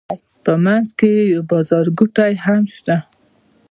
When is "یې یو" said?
1.17-1.41